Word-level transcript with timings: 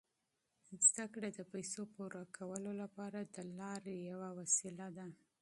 زده 0.87 1.05
کړه 1.13 1.29
د 1.33 1.39
پیسو 1.51 1.81
پوره 1.93 2.23
کولو 2.37 2.71
لپاره 2.81 3.19
د 3.21 3.37
لارې 3.59 3.95
یوه 4.09 4.29
وسیله 4.39 4.87
ده. 4.97 5.07